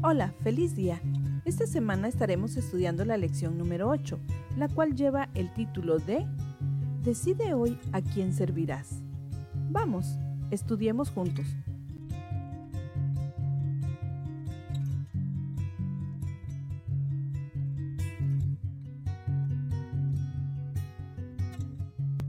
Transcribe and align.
Hola, 0.00 0.32
feliz 0.44 0.76
día. 0.76 1.02
Esta 1.44 1.66
semana 1.66 2.06
estaremos 2.06 2.56
estudiando 2.56 3.04
la 3.04 3.16
lección 3.16 3.58
número 3.58 3.88
8, 3.88 4.20
la 4.56 4.68
cual 4.68 4.94
lleva 4.94 5.28
el 5.34 5.52
título 5.52 5.98
de 5.98 6.24
Decide 7.02 7.52
hoy 7.52 7.76
a 7.90 8.00
quién 8.00 8.32
servirás. 8.32 9.02
Vamos, 9.70 10.06
estudiemos 10.52 11.10
juntos. 11.10 11.46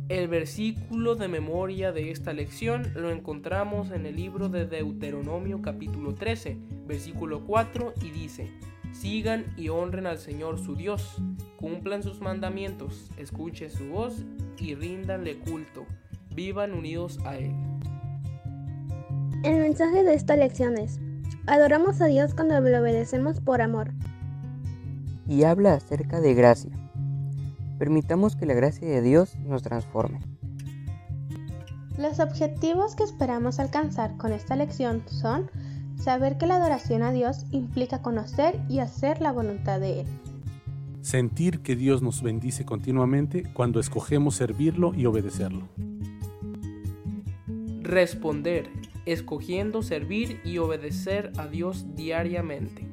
El 0.07 0.27
versículo 0.27 1.13
de 1.13 1.27
memoria 1.27 1.91
de 1.91 2.09
esta 2.09 2.33
lección 2.33 2.91
lo 2.95 3.11
encontramos 3.11 3.91
en 3.91 4.07
el 4.07 4.15
libro 4.15 4.49
de 4.49 4.65
Deuteronomio 4.65 5.61
capítulo 5.61 6.15
13, 6.15 6.57
versículo 6.89 7.45
4 7.45 7.93
y 8.01 8.09
dice, 8.09 8.51
Sigan 8.91 9.45
y 9.55 9.69
honren 9.69 10.07
al 10.07 10.17
Señor 10.17 10.57
su 10.57 10.75
Dios, 10.75 11.21
cumplan 11.55 12.01
sus 12.01 12.19
mandamientos, 12.19 13.11
escuchen 13.15 13.69
su 13.69 13.89
voz 13.89 14.25
y 14.57 14.73
ríndanle 14.73 15.39
culto, 15.39 15.85
vivan 16.35 16.73
unidos 16.73 17.19
a 17.25 17.37
Él. 17.37 17.53
El 19.43 19.59
mensaje 19.59 20.03
de 20.03 20.15
esta 20.15 20.35
lección 20.35 20.77
es, 20.77 20.99
adoramos 21.45 22.01
a 22.01 22.07
Dios 22.07 22.33
cuando 22.33 22.59
le 22.59 22.79
obedecemos 22.79 23.39
por 23.39 23.61
amor. 23.61 23.91
Y 25.27 25.43
habla 25.43 25.75
acerca 25.75 26.19
de 26.19 26.33
gracia. 26.33 26.71
Permitamos 27.77 28.35
que 28.35 28.47
la 28.47 28.55
gracia 28.55 28.87
de 28.87 29.01
Dios 29.03 29.37
nos 29.37 29.61
transforme. 29.61 30.19
Los 31.99 32.19
objetivos 32.19 32.95
que 32.95 33.03
esperamos 33.03 33.59
alcanzar 33.59 34.17
con 34.17 34.31
esta 34.31 34.55
lección 34.55 35.03
son 35.05 35.51
saber 35.99 36.37
que 36.37 36.47
la 36.47 36.55
adoración 36.55 37.03
a 37.03 37.11
Dios 37.11 37.45
implica 37.51 38.01
conocer 38.01 38.59
y 38.69 38.79
hacer 38.79 39.21
la 39.21 39.31
voluntad 39.31 39.79
de 39.79 40.01
Él. 40.01 40.07
Sentir 41.01 41.59
que 41.59 41.75
Dios 41.75 42.01
nos 42.01 42.23
bendice 42.23 42.65
continuamente 42.65 43.43
cuando 43.53 43.79
escogemos 43.79 44.35
servirlo 44.35 44.93
y 44.95 45.05
obedecerlo. 45.05 45.67
Responder, 47.81 48.69
escogiendo 49.05 49.81
servir 49.81 50.39
y 50.43 50.57
obedecer 50.57 51.31
a 51.37 51.47
Dios 51.47 51.85
diariamente. 51.95 52.87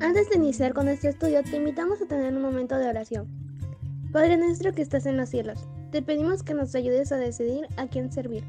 Antes 0.00 0.30
de 0.30 0.36
iniciar 0.36 0.74
con 0.74 0.88
este 0.88 1.08
estudio, 1.08 1.42
te 1.42 1.56
invitamos 1.56 2.00
a 2.00 2.06
tener 2.06 2.32
un 2.34 2.42
momento 2.42 2.76
de 2.78 2.88
oración. 2.88 3.26
Padre 4.12 4.36
nuestro 4.36 4.72
que 4.72 4.82
estás 4.82 5.06
en 5.06 5.16
los 5.16 5.28
cielos, 5.28 5.68
te 5.90 6.02
pedimos 6.02 6.42
que 6.42 6.54
nos 6.54 6.74
ayudes 6.74 7.12
a 7.12 7.16
decidir 7.16 7.66
a 7.76 7.88
quién 7.88 8.12
servir. 8.12 8.44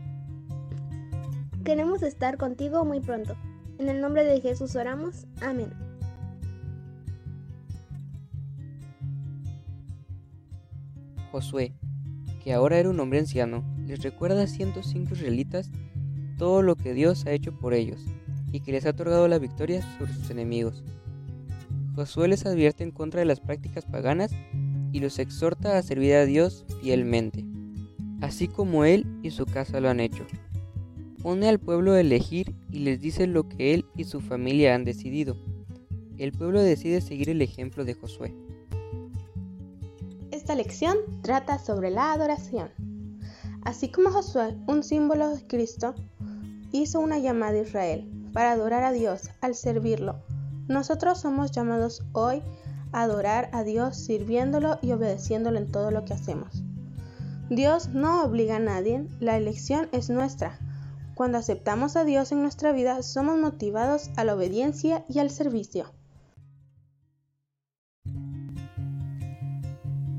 Queremos 1.69 2.01
estar 2.01 2.37
contigo 2.37 2.83
muy 2.83 2.99
pronto. 2.99 3.35
En 3.77 3.89
el 3.89 4.01
nombre 4.01 4.23
de 4.23 4.41
Jesús 4.41 4.75
oramos. 4.75 5.27
Amén. 5.39 5.71
Josué, 11.31 11.75
que 12.43 12.53
ahora 12.53 12.79
era 12.79 12.89
un 12.89 12.99
hombre 12.99 13.19
anciano, 13.19 13.63
les 13.85 14.01
recuerda 14.01 14.41
a 14.41 14.47
105 14.47 15.13
israelitas 15.13 15.69
todo 16.39 16.63
lo 16.63 16.75
que 16.75 16.95
Dios 16.95 17.27
ha 17.27 17.33
hecho 17.33 17.55
por 17.55 17.75
ellos 17.75 18.03
y 18.51 18.61
que 18.61 18.71
les 18.71 18.87
ha 18.87 18.89
otorgado 18.89 19.27
la 19.27 19.37
victoria 19.37 19.83
sobre 19.99 20.11
sus 20.15 20.31
enemigos. 20.31 20.83
Josué 21.95 22.29
les 22.29 22.47
advierte 22.47 22.83
en 22.83 22.89
contra 22.89 23.19
de 23.19 23.27
las 23.27 23.41
prácticas 23.41 23.85
paganas 23.85 24.31
y 24.91 25.01
los 25.01 25.19
exhorta 25.19 25.77
a 25.77 25.83
servir 25.83 26.15
a 26.15 26.25
Dios 26.25 26.65
fielmente, 26.81 27.45
así 28.21 28.47
como 28.47 28.85
él 28.85 29.05
y 29.21 29.29
su 29.29 29.45
casa 29.45 29.79
lo 29.79 29.89
han 29.89 29.99
hecho. 29.99 30.25
Pone 31.21 31.49
al 31.49 31.59
pueblo 31.59 31.93
a 31.93 31.99
elegir 31.99 32.55
y 32.71 32.79
les 32.79 32.99
dice 32.99 33.27
lo 33.27 33.47
que 33.47 33.73
él 33.73 33.85
y 33.95 34.05
su 34.05 34.21
familia 34.21 34.75
han 34.75 34.85
decidido. 34.85 35.35
El 36.17 36.31
pueblo 36.31 36.61
decide 36.61 37.01
seguir 37.01 37.29
el 37.29 37.41
ejemplo 37.41 37.85
de 37.85 37.93
Josué. 37.93 38.35
Esta 40.31 40.55
lección 40.55 40.97
trata 41.21 41.59
sobre 41.59 41.91
la 41.91 42.13
adoración. 42.13 42.69
Así 43.63 43.89
como 43.89 44.11
Josué, 44.11 44.55
un 44.67 44.83
símbolo 44.83 45.35
de 45.35 45.45
Cristo, 45.47 45.95
hizo 46.71 46.99
una 46.99 47.19
llamada 47.19 47.57
a 47.57 47.63
Israel 47.63 48.09
para 48.33 48.51
adorar 48.51 48.83
a 48.83 48.91
Dios 48.91 49.29
al 49.41 49.55
servirlo 49.55 50.15
nosotros 50.69 51.19
somos 51.19 51.49
llamados 51.49 52.03
hoy 52.11 52.43
a 52.91 53.01
adorar 53.01 53.49
a 53.53 53.63
Dios 53.63 53.97
sirviéndolo 53.97 54.77
y 54.83 54.91
obedeciéndolo 54.91 55.57
en 55.57 55.71
todo 55.71 55.89
lo 55.89 56.05
que 56.05 56.13
hacemos. 56.13 56.63
Dios 57.49 57.89
no 57.89 58.23
obliga 58.23 58.57
a 58.57 58.59
nadie, 58.59 59.07
la 59.19 59.35
elección 59.35 59.89
es 59.91 60.11
nuestra. 60.11 60.59
Cuando 61.19 61.37
aceptamos 61.37 61.97
a 61.97 62.05
Dios 62.05 62.31
en 62.31 62.41
nuestra 62.41 62.71
vida, 62.71 63.03
somos 63.03 63.37
motivados 63.37 64.09
a 64.15 64.23
la 64.23 64.35
obediencia 64.35 65.03
y 65.09 65.19
al 65.19 65.29
servicio. 65.29 65.91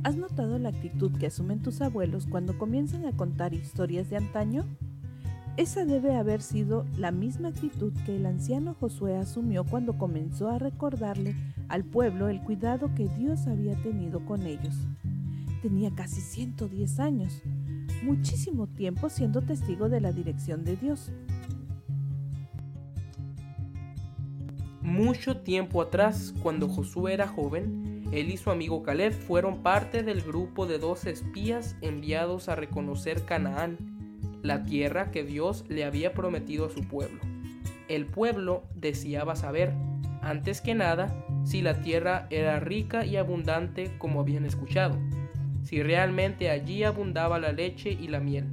¿Has 0.04 0.16
notado 0.16 0.58
la 0.58 0.68
actitud 0.68 1.10
que 1.18 1.28
asumen 1.28 1.62
tus 1.62 1.80
abuelos 1.80 2.26
cuando 2.26 2.58
comienzan 2.58 3.06
a 3.06 3.16
contar 3.16 3.54
historias 3.54 4.10
de 4.10 4.18
antaño? 4.18 4.66
Esa 5.56 5.86
debe 5.86 6.16
haber 6.16 6.42
sido 6.42 6.84
la 6.98 7.12
misma 7.12 7.48
actitud 7.48 7.94
que 8.04 8.16
el 8.16 8.26
anciano 8.26 8.74
Josué 8.74 9.16
asumió 9.16 9.64
cuando 9.64 9.96
comenzó 9.96 10.50
a 10.50 10.58
recordarle 10.58 11.34
al 11.70 11.82
pueblo 11.82 12.28
el 12.28 12.42
cuidado 12.42 12.94
que 12.94 13.08
Dios 13.08 13.46
había 13.46 13.74
tenido 13.82 14.26
con 14.26 14.42
ellos. 14.42 14.76
Tenía 15.62 15.94
casi 15.94 16.20
110 16.20 17.00
años, 17.00 17.42
muchísimo 18.02 18.66
tiempo 18.66 19.08
siendo 19.08 19.42
testigo 19.42 19.88
de 19.88 20.00
la 20.00 20.12
dirección 20.12 20.64
de 20.64 20.76
Dios. 20.76 21.12
Mucho 24.82 25.36
tiempo 25.36 25.82
atrás, 25.82 26.34
cuando 26.42 26.68
Josué 26.68 27.12
era 27.12 27.28
joven, 27.28 28.02
él 28.12 28.30
y 28.30 28.36
su 28.36 28.50
amigo 28.50 28.82
Caleb 28.82 29.12
fueron 29.12 29.62
parte 29.62 30.02
del 30.02 30.22
grupo 30.22 30.66
de 30.66 30.78
dos 30.78 31.04
espías 31.04 31.76
enviados 31.80 32.48
a 32.48 32.56
reconocer 32.56 33.24
Canaán 33.24 33.78
la 34.42 34.64
tierra 34.64 35.10
que 35.10 35.22
Dios 35.22 35.64
le 35.68 35.84
había 35.84 36.12
prometido 36.12 36.66
a 36.66 36.70
su 36.70 36.82
pueblo. 36.88 37.20
El 37.88 38.06
pueblo 38.06 38.64
deseaba 38.74 39.36
saber, 39.36 39.74
antes 40.22 40.60
que 40.60 40.74
nada, 40.74 41.24
si 41.44 41.62
la 41.62 41.82
tierra 41.82 42.26
era 42.30 42.58
rica 42.58 43.04
y 43.04 43.16
abundante 43.16 43.96
como 43.98 44.20
habían 44.20 44.44
escuchado, 44.44 44.98
si 45.70 45.84
realmente 45.84 46.50
allí 46.50 46.82
abundaba 46.82 47.38
la 47.38 47.52
leche 47.52 47.92
y 47.92 48.08
la 48.08 48.18
miel. 48.18 48.48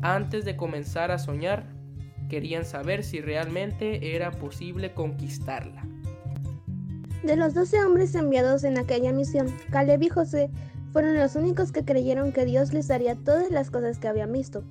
Antes 0.00 0.46
de 0.46 0.56
comenzar 0.56 1.10
a 1.10 1.18
soñar, 1.18 1.66
querían 2.30 2.64
saber 2.64 3.04
si 3.04 3.20
realmente 3.20 4.16
era 4.16 4.30
posible 4.30 4.94
conquistarla. 4.94 5.86
De 7.22 7.36
los 7.36 7.52
doce 7.52 7.84
hombres 7.84 8.14
enviados 8.14 8.64
en 8.64 8.78
aquella 8.78 9.12
misión, 9.12 9.46
Caleb 9.70 10.04
y 10.04 10.08
José 10.08 10.48
fueron 10.94 11.16
los 11.16 11.36
únicos 11.36 11.70
que 11.70 11.84
creyeron 11.84 12.32
que 12.32 12.46
Dios 12.46 12.72
les 12.72 12.88
daría 12.88 13.14
todas 13.14 13.50
las 13.50 13.70
cosas 13.70 13.98
que 13.98 14.08
habían 14.08 14.32
visto 14.32 14.64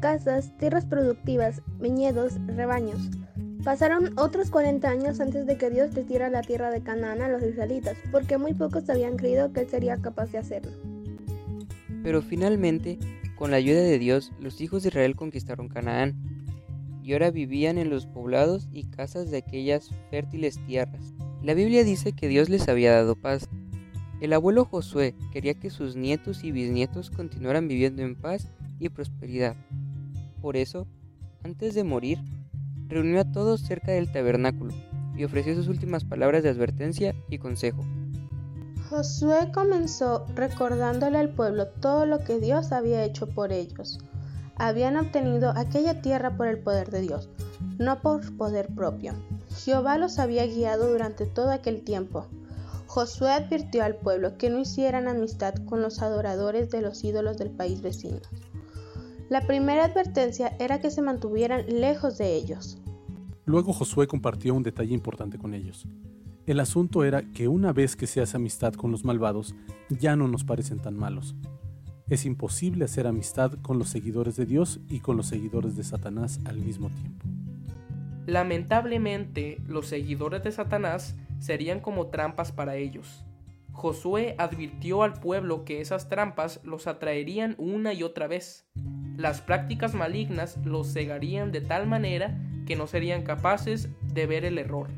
casas, 0.00 0.52
tierras 0.58 0.86
productivas, 0.86 1.62
viñedos, 1.78 2.34
rebaños. 2.48 3.10
Pasaron 3.64 4.12
otros 4.18 4.50
40 4.50 4.88
años 4.88 5.20
antes 5.20 5.46
de 5.46 5.56
que 5.56 5.70
Dios 5.70 5.94
les 5.94 6.06
diera 6.08 6.28
la 6.30 6.42
tierra 6.42 6.70
de 6.70 6.82
Canaán 6.82 7.22
a 7.22 7.28
los 7.28 7.44
israelitas, 7.44 7.96
porque 8.10 8.38
muy 8.38 8.54
pocos 8.54 8.90
habían 8.90 9.16
creído 9.16 9.52
que 9.52 9.60
Él 9.60 9.68
sería 9.68 9.96
capaz 9.96 10.32
de 10.32 10.38
hacerlo. 10.38 10.72
Pero 12.06 12.22
finalmente, 12.22 13.00
con 13.34 13.50
la 13.50 13.56
ayuda 13.56 13.80
de 13.80 13.98
Dios, 13.98 14.30
los 14.38 14.60
hijos 14.60 14.84
de 14.84 14.90
Israel 14.90 15.16
conquistaron 15.16 15.68
Canaán, 15.68 16.14
y 17.02 17.12
ahora 17.12 17.32
vivían 17.32 17.78
en 17.78 17.90
los 17.90 18.06
poblados 18.06 18.68
y 18.72 18.84
casas 18.84 19.28
de 19.32 19.38
aquellas 19.38 19.90
fértiles 20.08 20.60
tierras. 20.68 21.14
La 21.42 21.54
Biblia 21.54 21.82
dice 21.82 22.12
que 22.12 22.28
Dios 22.28 22.48
les 22.48 22.68
había 22.68 22.92
dado 22.92 23.16
paz. 23.16 23.48
El 24.20 24.34
abuelo 24.34 24.64
Josué 24.64 25.16
quería 25.32 25.54
que 25.54 25.68
sus 25.68 25.96
nietos 25.96 26.44
y 26.44 26.52
bisnietos 26.52 27.10
continuaran 27.10 27.66
viviendo 27.66 28.02
en 28.02 28.14
paz 28.14 28.52
y 28.78 28.88
prosperidad. 28.88 29.56
Por 30.40 30.56
eso, 30.56 30.86
antes 31.42 31.74
de 31.74 31.82
morir, 31.82 32.20
reunió 32.86 33.18
a 33.18 33.32
todos 33.32 33.62
cerca 33.62 33.90
del 33.90 34.12
tabernáculo 34.12 34.72
y 35.16 35.24
ofreció 35.24 35.56
sus 35.56 35.66
últimas 35.66 36.04
palabras 36.04 36.44
de 36.44 36.50
advertencia 36.50 37.16
y 37.28 37.38
consejo. 37.38 37.84
Josué 38.88 39.50
comenzó 39.52 40.26
recordándole 40.36 41.18
al 41.18 41.30
pueblo 41.30 41.66
todo 41.66 42.06
lo 42.06 42.20
que 42.20 42.38
Dios 42.38 42.70
había 42.70 43.02
hecho 43.02 43.26
por 43.28 43.50
ellos. 43.50 43.98
Habían 44.54 44.96
obtenido 44.96 45.52
aquella 45.56 46.00
tierra 46.02 46.36
por 46.36 46.46
el 46.46 46.60
poder 46.60 46.90
de 46.90 47.00
Dios, 47.00 47.28
no 47.78 48.00
por 48.00 48.36
poder 48.36 48.68
propio. 48.76 49.14
Jehová 49.56 49.98
los 49.98 50.20
había 50.20 50.46
guiado 50.46 50.88
durante 50.88 51.26
todo 51.26 51.50
aquel 51.50 51.82
tiempo. 51.82 52.26
Josué 52.86 53.32
advirtió 53.32 53.82
al 53.82 53.96
pueblo 53.96 54.38
que 54.38 54.50
no 54.50 54.60
hicieran 54.60 55.08
amistad 55.08 55.54
con 55.64 55.82
los 55.82 56.00
adoradores 56.00 56.70
de 56.70 56.80
los 56.80 57.02
ídolos 57.02 57.38
del 57.38 57.50
país 57.50 57.82
vecino. 57.82 58.20
La 59.28 59.48
primera 59.48 59.86
advertencia 59.86 60.56
era 60.60 60.80
que 60.80 60.92
se 60.92 61.02
mantuvieran 61.02 61.64
lejos 61.66 62.18
de 62.18 62.36
ellos. 62.36 62.78
Luego 63.46 63.72
Josué 63.72 64.06
compartió 64.06 64.54
un 64.54 64.62
detalle 64.62 64.94
importante 64.94 65.38
con 65.38 65.54
ellos. 65.54 65.88
El 66.46 66.60
asunto 66.60 67.02
era 67.02 67.22
que 67.22 67.48
una 67.48 67.72
vez 67.72 67.96
que 67.96 68.06
se 68.06 68.20
hace 68.20 68.36
amistad 68.36 68.74
con 68.74 68.92
los 68.92 69.04
malvados, 69.04 69.56
ya 69.88 70.14
no 70.14 70.28
nos 70.28 70.44
parecen 70.44 70.78
tan 70.78 70.96
malos. 70.96 71.34
Es 72.08 72.24
imposible 72.24 72.84
hacer 72.84 73.08
amistad 73.08 73.54
con 73.62 73.80
los 73.80 73.88
seguidores 73.88 74.36
de 74.36 74.46
Dios 74.46 74.78
y 74.88 75.00
con 75.00 75.16
los 75.16 75.26
seguidores 75.26 75.74
de 75.74 75.82
Satanás 75.82 76.38
al 76.44 76.58
mismo 76.58 76.88
tiempo. 76.88 77.26
Lamentablemente, 78.26 79.60
los 79.66 79.88
seguidores 79.88 80.44
de 80.44 80.52
Satanás 80.52 81.16
serían 81.40 81.80
como 81.80 82.08
trampas 82.10 82.52
para 82.52 82.76
ellos. 82.76 83.24
Josué 83.72 84.36
advirtió 84.38 85.02
al 85.02 85.14
pueblo 85.14 85.64
que 85.64 85.80
esas 85.80 86.08
trampas 86.08 86.60
los 86.62 86.86
atraerían 86.86 87.56
una 87.58 87.92
y 87.92 88.04
otra 88.04 88.28
vez. 88.28 88.68
Las 89.16 89.40
prácticas 89.40 89.94
malignas 89.94 90.58
los 90.64 90.92
cegarían 90.92 91.50
de 91.50 91.60
tal 91.60 91.88
manera 91.88 92.40
que 92.66 92.76
no 92.76 92.86
serían 92.86 93.22
capaces 93.22 93.88
de 94.14 94.26
ver 94.26 94.44
el 94.44 94.58
error. 94.58 94.90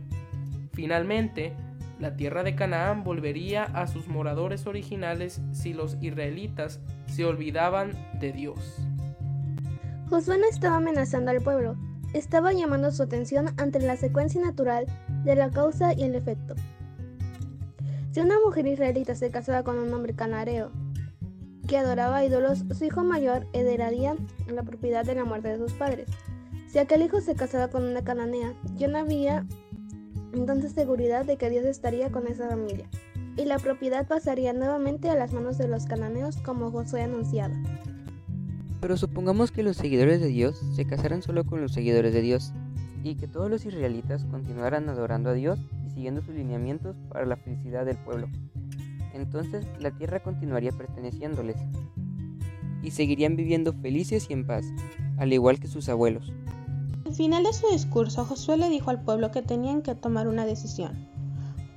Finalmente, 0.78 1.54
la 1.98 2.14
tierra 2.14 2.44
de 2.44 2.54
Canaán 2.54 3.02
volvería 3.02 3.64
a 3.64 3.88
sus 3.88 4.06
moradores 4.06 4.68
originales 4.68 5.40
si 5.50 5.72
los 5.72 5.96
israelitas 6.00 6.78
se 7.08 7.24
olvidaban 7.24 7.94
de 8.20 8.30
Dios. 8.30 8.76
Josué 10.08 10.38
no 10.38 10.44
estaba 10.48 10.76
amenazando 10.76 11.32
al 11.32 11.40
pueblo, 11.40 11.74
estaba 12.14 12.52
llamando 12.52 12.92
su 12.92 13.02
atención 13.02 13.48
ante 13.56 13.80
la 13.80 13.96
secuencia 13.96 14.40
natural 14.40 14.86
de 15.24 15.34
la 15.34 15.50
causa 15.50 15.94
y 15.94 16.04
el 16.04 16.14
efecto. 16.14 16.54
Si 18.12 18.20
una 18.20 18.36
mujer 18.46 18.68
israelita 18.68 19.16
se 19.16 19.32
casaba 19.32 19.64
con 19.64 19.80
un 19.80 19.92
hombre 19.92 20.14
canareo 20.14 20.70
que 21.66 21.76
adoraba 21.76 22.24
ídolos, 22.24 22.62
su 22.70 22.84
hijo 22.84 23.02
mayor 23.02 23.48
heredaría 23.52 24.14
la 24.46 24.62
propiedad 24.62 25.04
de 25.04 25.16
la 25.16 25.24
muerte 25.24 25.48
de 25.48 25.58
sus 25.58 25.72
padres. 25.72 26.06
Si 26.68 26.78
aquel 26.78 27.02
hijo 27.02 27.20
se 27.20 27.34
casaba 27.34 27.66
con 27.66 27.82
una 27.82 28.04
cananea, 28.04 28.54
ya 28.76 28.86
no 28.86 28.98
había 28.98 29.44
entonces 30.32 30.72
seguridad 30.72 31.24
de 31.24 31.36
que 31.36 31.50
Dios 31.50 31.64
estaría 31.64 32.10
con 32.10 32.26
esa 32.26 32.48
familia, 32.48 32.88
y 33.36 33.44
la 33.44 33.58
propiedad 33.58 34.06
pasaría 34.06 34.52
nuevamente 34.52 35.08
a 35.08 35.14
las 35.14 35.32
manos 35.32 35.58
de 35.58 35.68
los 35.68 35.86
cananeos 35.86 36.36
como 36.38 36.70
Josué 36.70 37.02
anunciaba. 37.02 37.54
Pero 38.80 38.96
supongamos 38.96 39.50
que 39.50 39.62
los 39.62 39.76
seguidores 39.76 40.20
de 40.20 40.28
Dios 40.28 40.60
se 40.74 40.84
casaran 40.84 41.22
solo 41.22 41.44
con 41.44 41.60
los 41.60 41.72
seguidores 41.72 42.12
de 42.14 42.20
Dios, 42.20 42.52
y 43.04 43.14
que 43.14 43.28
todos 43.28 43.48
los 43.48 43.64
israelitas 43.64 44.24
continuaran 44.24 44.88
adorando 44.88 45.30
a 45.30 45.34
Dios 45.34 45.58
y 45.86 45.90
siguiendo 45.90 46.20
sus 46.20 46.34
lineamientos 46.34 46.96
para 47.08 47.26
la 47.26 47.36
felicidad 47.36 47.86
del 47.86 47.96
pueblo. 47.96 48.28
Entonces 49.14 49.66
la 49.78 49.90
tierra 49.90 50.20
continuaría 50.20 50.72
perteneciéndoles, 50.72 51.56
y 52.82 52.90
seguirían 52.90 53.36
viviendo 53.36 53.72
felices 53.72 54.26
y 54.30 54.32
en 54.32 54.46
paz, 54.46 54.64
al 55.16 55.32
igual 55.32 55.58
que 55.58 55.66
sus 55.66 55.88
abuelos. 55.88 56.32
Al 57.08 57.14
final 57.14 57.42
de 57.42 57.54
su 57.54 57.66
discurso, 57.68 58.26
Josué 58.26 58.58
le 58.58 58.68
dijo 58.68 58.90
al 58.90 59.00
pueblo 59.00 59.30
que 59.30 59.40
tenían 59.40 59.80
que 59.80 59.94
tomar 59.94 60.28
una 60.28 60.44
decisión. 60.44 61.08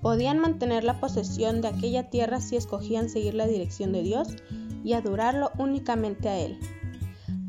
Podían 0.01 0.39
mantener 0.39 0.83
la 0.83 0.99
posesión 0.99 1.61
de 1.61 1.69
aquella 1.69 2.09
tierra 2.09 2.41
si 2.41 2.57
escogían 2.57 3.09
seguir 3.09 3.35
la 3.35 3.47
dirección 3.47 3.93
de 3.93 4.03
Dios 4.03 4.27
y 4.83 4.91
adorarlo 4.91 5.51
únicamente 5.57 6.27
a 6.27 6.37
Él. 6.37 6.59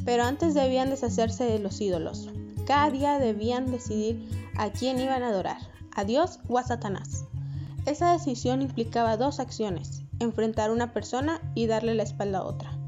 Pero 0.05 0.23
antes 0.23 0.55
debían 0.55 0.91
deshacerse 0.91 1.43
de 1.43 1.59
los 1.59 1.81
ídolos. 1.81 2.31
Cada 2.69 2.89
día 2.89 3.19
debían 3.19 3.69
decidir 3.73 4.29
a 4.57 4.71
quién 4.71 5.01
iban 5.01 5.25
a 5.25 5.31
adorar, 5.31 5.59
a 5.93 6.05
Dios 6.05 6.39
o 6.47 6.59
a 6.59 6.63
Satanás. 6.63 7.25
Esa 7.85 8.13
decisión 8.13 8.63
implicaba 8.63 9.17
dos 9.17 9.41
acciones, 9.41 10.05
enfrentar 10.21 10.71
a 10.71 10.73
una 10.73 10.93
persona 10.93 11.41
y 11.57 11.67
darle 11.67 11.97
la 11.97 12.05
espalda 12.05 12.39
a 12.39 12.45
otra. 12.45 12.79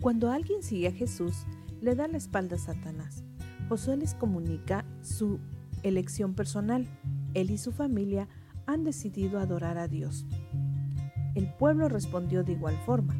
Cuando 0.00 0.32
alguien 0.32 0.64
sigue 0.64 0.88
a 0.88 0.92
Jesús, 0.92 1.46
le 1.80 1.94
da 1.94 2.08
la 2.08 2.16
espalda 2.16 2.56
a 2.56 2.58
Satanás. 2.58 3.25
Josué 3.68 3.96
les 3.96 4.14
comunica 4.14 4.84
su 5.02 5.40
elección 5.82 6.34
personal. 6.34 6.86
Él 7.34 7.50
y 7.50 7.58
su 7.58 7.72
familia 7.72 8.28
han 8.64 8.84
decidido 8.84 9.40
adorar 9.40 9.76
a 9.76 9.88
Dios. 9.88 10.24
El 11.34 11.52
pueblo 11.52 11.88
respondió 11.88 12.44
de 12.44 12.52
igual 12.52 12.76
forma. 12.86 13.14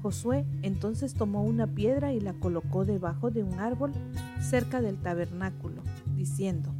Josué 0.00 0.46
entonces 0.62 1.14
tomó 1.14 1.42
una 1.42 1.66
piedra 1.66 2.12
y 2.12 2.20
la 2.20 2.32
colocó 2.34 2.84
debajo 2.84 3.30
de 3.32 3.42
un 3.42 3.58
árbol 3.58 3.92
cerca 4.40 4.80
del 4.80 4.98
tabernáculo, 4.98 5.82
diciendo, 6.14 6.72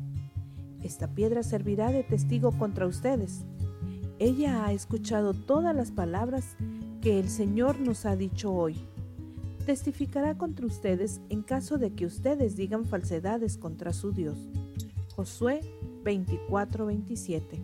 Esta 0.82 1.08
piedra 1.08 1.42
servirá 1.42 1.90
de 1.90 2.04
testigo 2.04 2.52
contra 2.52 2.86
ustedes. 2.86 3.44
Ella 4.20 4.64
ha 4.64 4.72
escuchado 4.72 5.34
todas 5.34 5.74
las 5.74 5.90
palabras 5.90 6.56
que 7.00 7.18
el 7.18 7.28
Señor 7.28 7.80
nos 7.80 8.06
ha 8.06 8.14
dicho 8.14 8.52
hoy 8.52 8.76
testificará 9.68 10.38
contra 10.38 10.64
ustedes 10.64 11.20
en 11.28 11.42
caso 11.42 11.76
de 11.76 11.92
que 11.92 12.06
ustedes 12.06 12.56
digan 12.56 12.86
falsedades 12.86 13.58
contra 13.58 13.92
su 13.92 14.12
Dios. 14.12 14.48
Josué 15.14 15.60
24:27 16.04 17.60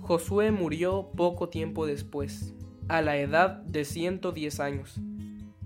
Josué 0.00 0.50
murió 0.50 1.10
poco 1.14 1.50
tiempo 1.50 1.84
después, 1.84 2.54
a 2.88 3.02
la 3.02 3.18
edad 3.18 3.60
de 3.64 3.84
110 3.84 4.60
años. 4.60 4.98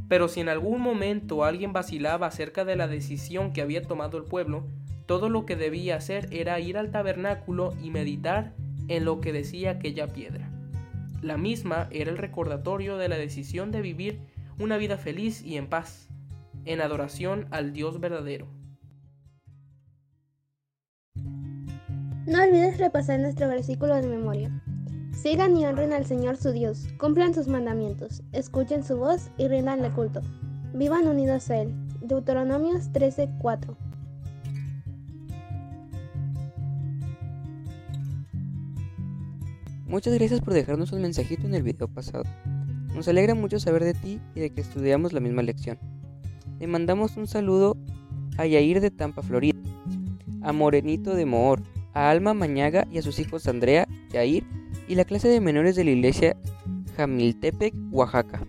Pero 0.08 0.26
si 0.26 0.40
en 0.40 0.48
algún 0.48 0.80
momento 0.80 1.44
alguien 1.44 1.72
vacilaba 1.72 2.26
acerca 2.26 2.64
de 2.64 2.74
la 2.74 2.88
decisión 2.88 3.52
que 3.52 3.62
había 3.62 3.82
tomado 3.82 4.18
el 4.18 4.24
pueblo, 4.24 4.66
todo 5.06 5.28
lo 5.28 5.46
que 5.46 5.54
debía 5.54 5.94
hacer 5.94 6.26
era 6.32 6.58
ir 6.58 6.76
al 6.76 6.90
tabernáculo 6.90 7.74
y 7.80 7.92
meditar 7.92 8.56
en 8.88 9.04
lo 9.04 9.20
que 9.20 9.32
decía 9.32 9.70
aquella 9.70 10.08
piedra. 10.08 10.50
La 11.22 11.36
misma 11.36 11.86
era 11.92 12.10
el 12.10 12.18
recordatorio 12.18 12.96
de 12.96 13.08
la 13.08 13.16
decisión 13.16 13.70
de 13.70 13.82
vivir 13.82 14.31
una 14.58 14.76
vida 14.76 14.96
feliz 14.96 15.42
y 15.42 15.56
en 15.56 15.68
paz, 15.68 16.08
en 16.64 16.80
adoración 16.80 17.46
al 17.50 17.72
Dios 17.72 18.00
verdadero. 18.00 18.48
No 22.26 22.42
olvides 22.42 22.78
repasar 22.78 23.20
nuestro 23.20 23.48
versículo 23.48 23.96
de 23.96 24.06
memoria. 24.06 24.62
Sigan 25.12 25.56
y 25.56 25.66
honren 25.66 25.92
al 25.92 26.06
Señor 26.06 26.36
su 26.36 26.52
Dios, 26.52 26.88
cumplan 26.98 27.34
sus 27.34 27.48
mandamientos, 27.48 28.22
escuchen 28.32 28.84
su 28.84 28.96
voz 28.96 29.30
y 29.38 29.48
rindanle 29.48 29.90
culto. 29.92 30.20
Vivan 30.72 31.06
unidos 31.06 31.50
a 31.50 31.58
Él. 31.58 31.74
Deuteronomios 32.00 32.90
13:4. 32.92 33.76
Muchas 39.86 40.14
gracias 40.14 40.40
por 40.40 40.54
dejarnos 40.54 40.92
un 40.92 41.02
mensajito 41.02 41.46
en 41.46 41.54
el 41.54 41.62
video 41.62 41.86
pasado. 41.86 42.24
Nos 42.94 43.08
alegra 43.08 43.34
mucho 43.34 43.58
saber 43.58 43.84
de 43.84 43.94
ti 43.94 44.20
y 44.34 44.40
de 44.40 44.50
que 44.50 44.60
estudiamos 44.60 45.12
la 45.12 45.20
misma 45.20 45.42
lección. 45.42 45.78
Le 46.60 46.66
mandamos 46.66 47.16
un 47.16 47.26
saludo 47.26 47.76
a 48.38 48.46
Yair 48.46 48.80
de 48.80 48.90
Tampa, 48.90 49.22
Florida, 49.22 49.58
a 50.42 50.52
Morenito 50.52 51.14
de 51.14 51.26
Moor, 51.26 51.62
a 51.94 52.10
Alma 52.10 52.34
Mañaga 52.34 52.86
y 52.90 52.98
a 52.98 53.02
sus 53.02 53.18
hijos 53.18 53.48
Andrea, 53.48 53.86
Yair 54.10 54.44
y 54.88 54.94
la 54.94 55.04
clase 55.04 55.28
de 55.28 55.40
menores 55.40 55.76
de 55.76 55.84
la 55.84 55.90
iglesia 55.90 56.36
Jamiltepec, 56.96 57.74
Oaxaca. 57.90 58.46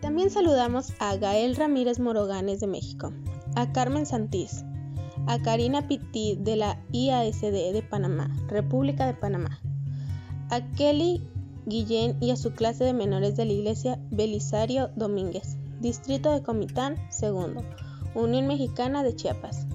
También 0.00 0.30
saludamos 0.30 0.92
a 0.98 1.16
Gael 1.16 1.56
Ramírez 1.56 2.00
Moroganes 2.00 2.60
de 2.60 2.66
México, 2.66 3.12
a 3.54 3.70
Carmen 3.72 4.06
Santís, 4.06 4.64
a 5.26 5.40
Karina 5.40 5.86
Pitti 5.86 6.36
de 6.40 6.56
la 6.56 6.80
IASD 6.92 7.72
de 7.72 7.84
Panamá, 7.88 8.28
República 8.48 9.06
de 9.06 9.14
Panamá, 9.14 9.60
a 10.50 10.60
Kelly 10.70 11.22
Guillén 11.66 12.16
y 12.20 12.30
a 12.30 12.36
su 12.36 12.52
clase 12.52 12.84
de 12.84 12.92
menores 12.92 13.36
de 13.36 13.44
la 13.44 13.52
iglesia 13.52 14.00
Belisario 14.10 14.88
Domínguez, 14.96 15.56
Distrito 15.80 16.32
de 16.32 16.42
Comitán, 16.42 16.96
segundo, 17.10 17.62
Unión 18.14 18.46
Mexicana 18.46 19.02
de 19.02 19.14
Chiapas. 19.14 19.66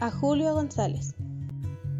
A 0.00 0.10
Julio 0.10 0.52
González. 0.52 1.14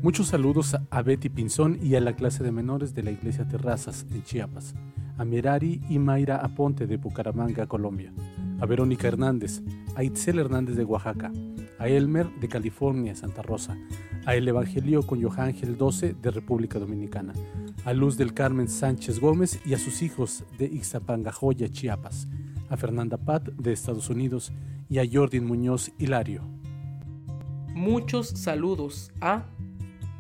Muchos 0.03 0.29
saludos 0.29 0.77
a 0.91 1.03
Betty 1.03 1.31
Pinzón 1.31 1.79
y 1.83 1.95
a 1.95 2.01
la 2.01 2.15
clase 2.15 2.45
de 2.45 2.53
menores 2.53 2.95
de 2.95 3.03
la 3.03 3.11
iglesia 3.11 3.49
Terrazas 3.49 4.05
en 4.11 4.23
Chiapas, 4.23 4.75
a 5.17 5.25
Mirari 5.25 5.81
y 5.89 5.99
Mayra 5.99 6.37
Aponte 6.37 6.87
de 6.87 6.99
Bucaramanga, 6.99 7.67
Colombia, 7.67 8.13
a 8.61 8.67
Verónica 8.67 9.09
Hernández, 9.09 9.63
a 9.95 10.05
Itzel 10.05 10.39
Hernández 10.39 10.77
de 10.77 10.85
Oaxaca, 10.85 11.33
a 11.79 11.89
Elmer 11.89 12.29
de 12.41 12.49
California, 12.49 13.15
Santa 13.15 13.43
Rosa, 13.43 13.77
a 14.27 14.35
El 14.35 14.49
Evangelio 14.49 15.07
con 15.07 15.23
Johángel 15.23 15.79
12 15.79 16.15
de 16.21 16.31
República 16.33 16.81
Dominicana, 16.81 17.33
a 17.85 17.93
Luz 17.93 18.17
del 18.17 18.35
Carmen 18.35 18.69
Sánchez 18.69 19.21
Gómez 19.21 19.61
y 19.65 19.73
a 19.73 19.79
sus 19.79 20.03
hijos 20.03 20.43
de 20.59 20.67
Ixtapangajoya, 20.67 21.69
Chiapas, 21.69 22.27
a 22.69 22.77
Fernanda 22.77 23.19
Pat 23.19 23.45
de 23.51 23.73
Estados 23.73 24.11
Unidos 24.11 24.53
y 24.89 24.99
a 24.99 25.05
Jordi 25.11 25.39
Muñoz 25.39 25.93
Hilario. 25.99 26.43
Muchos 27.69 28.31
saludos 28.31 29.13
a 29.21 29.47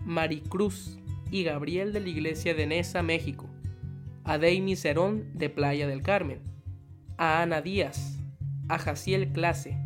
Maricruz 0.05 1.01
y 1.33 1.43
Gabriel 1.43 1.93
de 1.93 1.99
la 1.99 2.09
Iglesia 2.09 2.55
de 2.55 2.69
Nesa, 2.69 3.03
México, 3.03 3.51
a 4.23 4.39
Deimi 4.39 4.77
Cerón 4.77 5.25
de 5.35 5.51
Playa 5.51 5.89
del 5.89 6.03
Carmen, 6.03 6.39
a 7.19 7.43
Ana 7.43 7.61
Díaz, 7.61 8.21
a 8.69 8.79
Jaciel 8.79 9.33
Clase, 9.33 9.77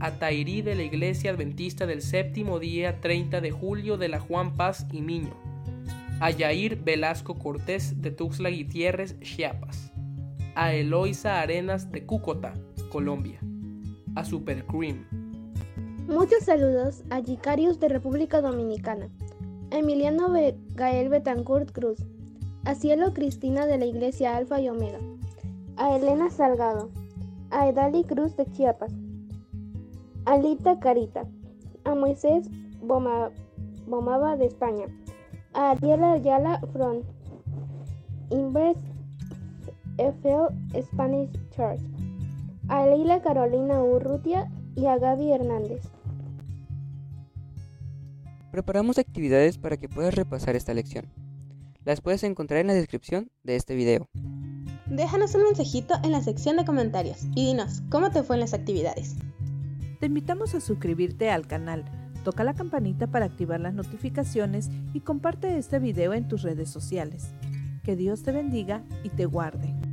a 0.00 0.12
Tairí 0.12 0.62
de 0.62 0.74
la 0.74 0.82
Iglesia 0.82 1.30
Adventista 1.30 1.86
del 1.86 2.02
Séptimo 2.02 2.58
Día 2.58 3.00
30 3.00 3.40
de 3.40 3.50
Julio 3.50 3.96
de 3.96 4.08
la 4.08 4.20
Juan 4.20 4.54
Paz 4.54 4.86
y 4.92 5.00
Miño, 5.00 5.34
a 6.20 6.30
Yair 6.30 6.82
Velasco 6.82 7.34
Cortés 7.34 8.02
de 8.02 8.10
Tuxtla 8.10 8.50
Gutiérrez, 8.50 9.18
Chiapas, 9.20 9.92
a 10.54 10.74
Eloisa 10.74 11.40
Arenas 11.40 11.90
de 11.92 12.04
Cúcota, 12.04 12.54
Colombia, 12.90 13.38
a 14.14 14.24
Super 14.24 14.64
Cream. 14.66 15.06
Muchos 16.06 16.44
saludos 16.44 17.02
a 17.10 17.22
Gicarius 17.22 17.80
de 17.80 17.88
República 17.88 18.40
Dominicana, 18.40 19.08
a 19.70 19.78
Emiliano 19.78 20.32
Gael 20.74 21.08
Betancourt 21.08 21.72
Cruz, 21.72 21.98
a 22.64 22.74
Cielo 22.74 23.12
Cristina 23.14 23.66
de 23.66 23.78
la 23.78 23.86
Iglesia 23.86 24.36
Alfa 24.36 24.60
y 24.60 24.68
Omega, 24.68 24.98
a 25.76 25.96
Elena 25.96 26.30
Salgado, 26.30 26.90
a 27.50 27.68
Edali 27.68 28.04
Cruz 28.04 28.36
de 28.36 28.46
Chiapas, 28.52 28.92
a 30.26 30.36
Lita 30.36 30.78
Carita, 30.80 31.24
a 31.84 31.94
Moisés 31.94 32.48
Bomaba 32.82 34.36
de 34.36 34.46
España, 34.46 34.86
a 35.54 35.70
Ariel 35.70 36.02
Ayala 36.02 36.60
from 36.72 37.02
Inverse 38.30 38.80
FL 39.98 40.52
Spanish 40.82 41.30
Church, 41.54 41.80
a 42.68 42.86
Leila 42.86 43.22
Carolina 43.22 43.80
Urrutia 43.82 44.50
y 44.74 44.86
a 44.86 44.98
Gaby 44.98 45.30
Hernández. 45.30 45.82
Preparamos 48.50 48.98
actividades 48.98 49.58
para 49.58 49.76
que 49.76 49.88
puedas 49.88 50.14
repasar 50.14 50.56
esta 50.56 50.74
lección. 50.74 51.06
Las 51.84 52.00
puedes 52.00 52.24
encontrar 52.24 52.60
en 52.60 52.66
la 52.66 52.74
descripción 52.74 53.30
de 53.44 53.54
este 53.54 53.76
video. 53.76 54.08
Déjanos 54.86 55.34
un 55.36 55.44
mensajito 55.44 55.94
en 56.02 56.10
la 56.10 56.20
sección 56.20 56.56
de 56.56 56.64
comentarios 56.64 57.26
y 57.36 57.46
dinos 57.46 57.82
cómo 57.90 58.10
te 58.10 58.24
fue 58.24 58.36
en 58.36 58.40
las 58.40 58.54
actividades. 58.54 59.16
Te 59.98 60.06
invitamos 60.06 60.54
a 60.54 60.60
suscribirte 60.60 61.30
al 61.30 61.46
canal, 61.46 61.84
toca 62.22 62.44
la 62.44 62.52
campanita 62.54 63.06
para 63.06 63.24
activar 63.24 63.60
las 63.60 63.72
notificaciones 63.72 64.68
y 64.92 65.00
comparte 65.00 65.56
este 65.56 65.78
video 65.78 66.12
en 66.12 66.28
tus 66.28 66.42
redes 66.42 66.68
sociales. 66.68 67.30
Que 67.82 67.96
Dios 67.96 68.22
te 68.22 68.32
bendiga 68.32 68.82
y 69.04 69.08
te 69.08 69.24
guarde. 69.24 69.85